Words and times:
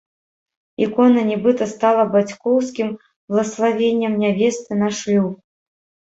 Ікона 0.83 1.19
нібыта 1.31 1.65
стала 1.73 2.05
бацькоўскім 2.15 2.89
блаславеннем 3.33 4.13
нявесты 4.23 4.79
на 4.81 4.89
шлюб. 5.01 5.29